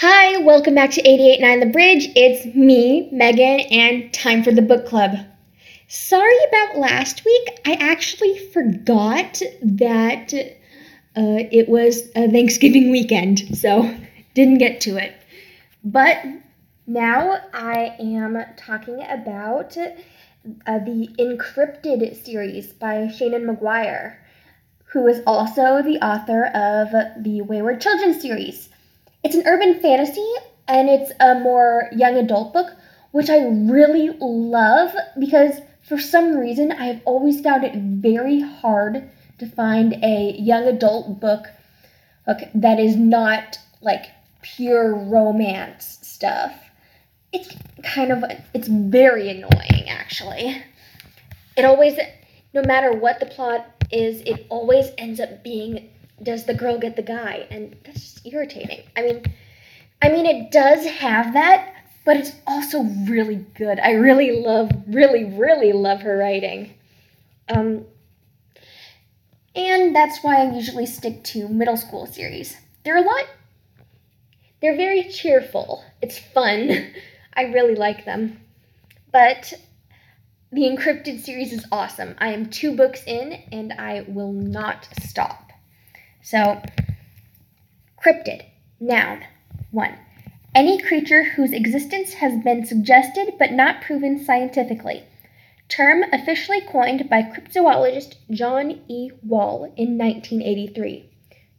[0.00, 2.08] Hi, welcome back to 889 The Bridge.
[2.14, 5.16] It's me, Megan, and time for the book club.
[5.88, 7.60] Sorry about last week.
[7.66, 10.32] I actually forgot that
[11.16, 13.92] uh, it was a Thanksgiving weekend, so
[14.34, 15.14] didn't get to it.
[15.82, 16.24] But
[16.86, 24.18] now I am talking about uh, the InCryptid series by Seanan McGuire,
[24.92, 28.68] who is also the author of the Wayward Children series.
[29.22, 30.26] It's an urban fantasy
[30.66, 32.72] and it's a more young adult book,
[33.10, 39.10] which I really love because for some reason I have always found it very hard
[39.38, 41.46] to find a young adult book
[42.28, 44.06] okay, that is not like
[44.42, 46.52] pure romance stuff.
[47.32, 50.62] It's kind of it's very annoying actually.
[51.56, 51.98] It always
[52.54, 55.90] no matter what the plot is, it always ends up being
[56.22, 57.46] does the girl get the guy?
[57.50, 58.82] And that's just irritating.
[58.96, 59.22] I mean,
[60.02, 63.78] I mean it does have that, but it's also really good.
[63.80, 66.74] I really love, really, really love her writing.
[67.48, 67.84] Um,
[69.54, 72.56] and that's why I usually stick to middle school series.
[72.84, 73.24] They're a lot.
[74.60, 75.84] They're very cheerful.
[76.00, 76.92] It's fun.
[77.34, 78.40] I really like them.
[79.12, 79.52] But
[80.50, 82.14] the InCryptid series is awesome.
[82.18, 85.47] I am two books in and I will not stop.
[86.22, 86.60] So,
[88.02, 88.44] cryptid,
[88.80, 89.24] noun,
[89.70, 89.98] 1.
[90.54, 95.04] Any creature whose existence has been suggested but not proven scientifically.
[95.68, 99.10] Term officially coined by cryptozoologist John E.
[99.22, 101.10] Wall in 1983.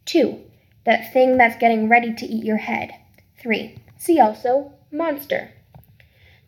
[0.04, 0.40] 2.
[0.84, 2.92] That thing that's getting ready to eat your head.
[3.38, 3.76] 3.
[3.96, 5.52] See also monster.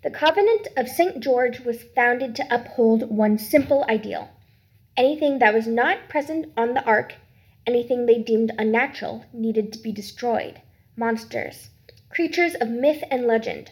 [0.02, 1.20] The Covenant of St.
[1.20, 4.30] George was founded to uphold one simple ideal.
[4.96, 7.14] Anything that was not present on the ark
[7.64, 10.60] Anything they deemed unnatural needed to be destroyed.
[10.96, 11.70] Monsters,
[12.10, 13.70] creatures of myth and legend,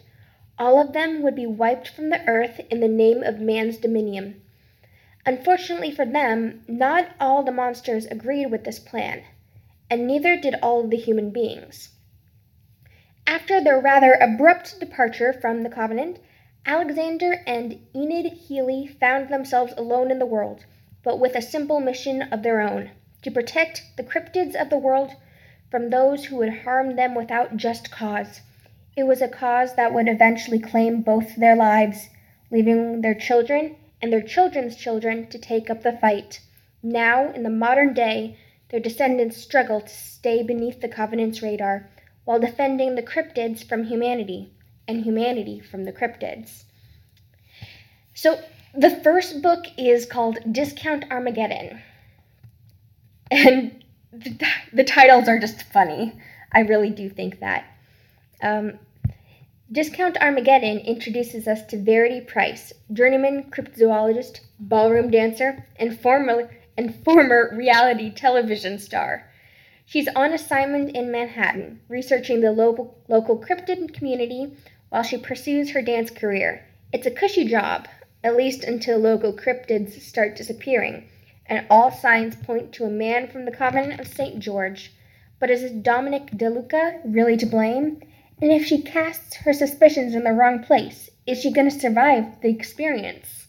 [0.61, 4.41] all of them would be wiped from the earth in the name of man's dominion.
[5.27, 9.25] Unfortunately for them, not all the monsters agreed with this plan,
[9.91, 11.91] and neither did all of the human beings.
[13.27, 16.21] After their rather abrupt departure from the Covenant,
[16.65, 20.65] Alexander and Enid Healy found themselves alone in the world,
[21.03, 22.91] but with a simple mission of their own
[23.23, 25.13] to protect the cryptids of the world
[25.71, 28.41] from those who would harm them without just cause.
[28.97, 32.09] It was a cause that would eventually claim both their lives,
[32.51, 36.41] leaving their children and their children's children to take up the fight.
[36.83, 38.37] Now, in the modern day,
[38.71, 41.89] their descendants struggle to stay beneath the Covenant's radar
[42.25, 44.53] while defending the cryptids from humanity
[44.89, 46.65] and humanity from the cryptids.
[48.15, 48.41] So,
[48.75, 51.83] the first book is called Discount Armageddon
[53.31, 54.39] and the,
[54.73, 56.13] the titles are just funny.
[56.53, 57.65] I really do think that.
[58.43, 58.79] Um,
[59.73, 67.55] Discount Armageddon introduces us to Verity Price, journeyman cryptozoologist, ballroom dancer, and former, and former
[67.57, 69.31] reality television star.
[69.87, 74.57] She's on assignment in Manhattan, researching the local, local cryptid community
[74.89, 76.67] while she pursues her dance career.
[76.93, 77.87] It's a cushy job,
[78.25, 81.09] at least until local cryptids start disappearing
[81.51, 84.39] and all signs point to a man from the Covenant of St.
[84.39, 84.93] George.
[85.41, 88.01] But is Dominic DeLuca really to blame?
[88.41, 92.41] And if she casts her suspicions in the wrong place, is she going to survive
[92.41, 93.49] the experience?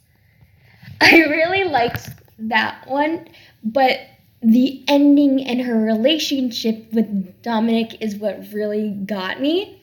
[1.02, 3.28] I really liked that one,
[3.64, 4.00] but
[4.42, 9.80] the ending and her relationship with Dominic is what really got me.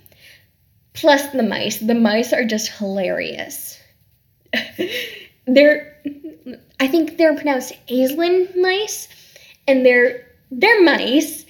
[0.95, 1.79] Plus the mice.
[1.79, 3.81] The mice are just hilarious.
[5.47, 5.97] They're
[6.81, 9.09] I think they're pronounced Aeslin mice,
[9.67, 11.45] and they're they're mice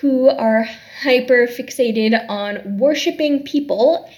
[0.00, 0.66] who are
[1.02, 4.08] hyper fixated on worshiping people,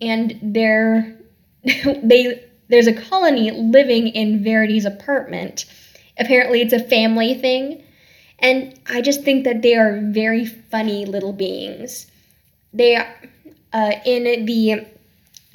[0.00, 1.16] and they're
[1.64, 5.66] they there's a colony living in Verity's apartment.
[6.18, 7.82] Apparently, it's a family thing,
[8.38, 12.06] and I just think that they are very funny little beings.
[12.72, 12.96] They
[13.72, 14.86] uh, in the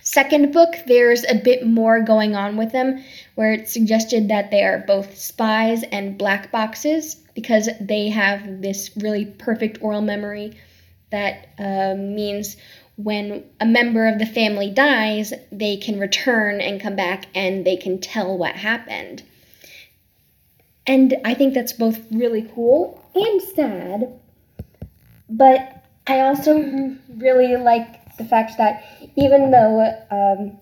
[0.07, 3.03] second book, there's a bit more going on with them,
[3.35, 8.89] where it's suggested that they are both spies and black boxes because they have this
[8.95, 10.57] really perfect oral memory
[11.11, 12.55] that uh, means
[12.95, 17.75] when a member of the family dies, they can return and come back and they
[17.75, 19.23] can tell what happened.
[20.87, 24.19] And I think that's both really cool and sad.
[25.29, 28.83] But I also really like the fact that
[29.15, 30.57] even though, um,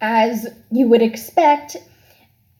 [0.00, 1.76] as you would expect,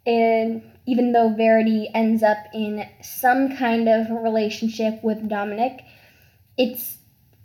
[0.06, 5.84] and even though Verity ends up in some kind of relationship with Dominic,
[6.58, 6.98] it's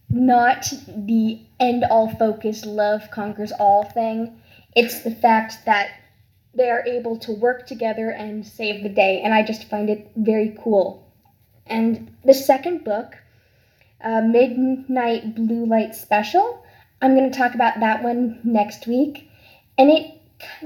[0.10, 4.42] not the end all focus, love conquers all thing.
[4.76, 5.92] It's the fact that
[6.56, 10.12] they are able to work together and save the day, and I just find it
[10.16, 11.08] very cool.
[11.68, 13.16] And the second book,
[14.04, 16.64] uh, Midnight Blue Light Special,
[17.02, 19.30] I'm going to talk about that one next week.
[19.78, 20.20] And it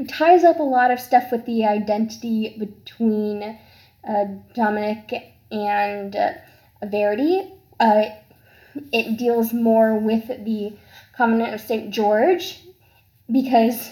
[0.08, 3.58] ties up a lot of stuff with the identity between
[4.08, 4.26] uh,
[4.56, 6.32] Dominic and uh,
[6.84, 7.52] Verity.
[7.80, 8.06] Uh,
[8.92, 10.74] it deals more with the
[11.16, 11.92] Covenant of St.
[11.92, 12.60] George
[13.32, 13.92] because,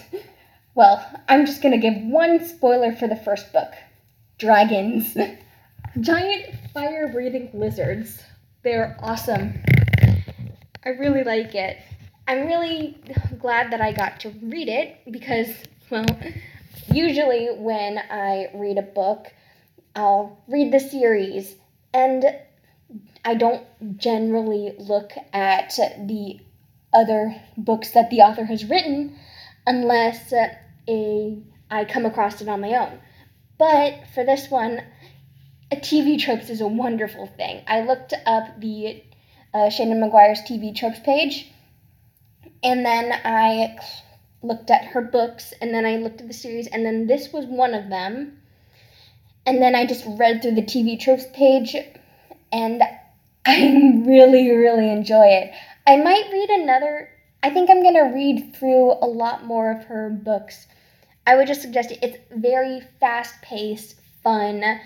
[0.74, 3.72] well, I'm just going to give one spoiler for the first book
[4.38, 5.16] dragons.
[6.00, 8.22] Giant fire breathing lizards.
[8.62, 9.60] They're awesome.
[10.84, 11.78] I really like it.
[12.28, 12.96] I'm really
[13.40, 15.48] glad that I got to read it because,
[15.90, 16.06] well,
[16.92, 19.32] usually when I read a book,
[19.96, 21.56] I'll read the series
[21.92, 22.24] and
[23.24, 23.64] I don't
[23.98, 26.40] generally look at the
[26.92, 29.16] other books that the author has written
[29.66, 30.48] unless uh,
[30.88, 31.38] a
[31.70, 32.98] I come across it on my own.
[33.58, 34.82] But for this one,
[35.76, 37.62] TV tropes is a wonderful thing.
[37.66, 39.02] I looked up the
[39.54, 41.50] uh, Seanan McGuire's TV tropes page,
[42.62, 43.76] and then I
[44.42, 47.46] looked at her books, and then I looked at the series, and then this was
[47.46, 48.38] one of them.
[49.44, 51.74] And then I just read through the TV tropes page,
[52.52, 52.82] and
[53.46, 55.52] I really, really enjoy it.
[55.86, 57.08] I might read another.
[57.42, 60.66] I think I'm gonna read through a lot more of her books.
[61.26, 61.98] I would just suggest it.
[62.02, 64.80] It's very fast paced, fun.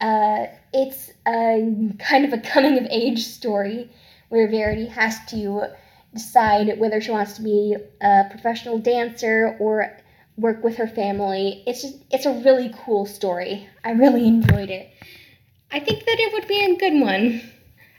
[0.00, 3.90] Uh, it's a kind of a coming of age story
[4.28, 5.66] where Verity has to
[6.14, 9.96] decide whether she wants to be a professional dancer or
[10.36, 11.62] work with her family.
[11.66, 13.68] It's just it's a really cool story.
[13.84, 14.90] I really enjoyed it.
[15.70, 17.42] I think that it would be a good one.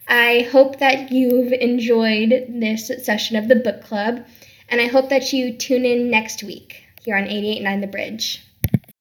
[0.08, 4.26] I hope that you've enjoyed this session of the book club,
[4.68, 8.44] and I hope that you tune in next week here on 889 The Bridge.